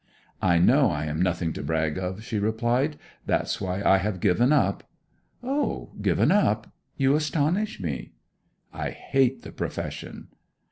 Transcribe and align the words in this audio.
'I 0.41 0.57
know 0.57 0.89
I 0.89 1.05
am 1.05 1.21
nothing 1.21 1.53
to 1.53 1.61
brag 1.61 1.99
of,' 1.99 2.23
she 2.23 2.39
replied. 2.39 2.97
'That's 3.27 3.61
why 3.61 3.83
I 3.83 3.97
have 3.99 4.19
given 4.19 4.51
up.' 4.51 4.83
'O 5.43 5.91
given 6.01 6.31
up? 6.31 6.71
You 6.97 7.13
astonish 7.15 7.79
me.' 7.79 8.13
'I 8.73 8.89
hate 8.89 9.43
the 9.43 9.51
profession.' 9.51 10.29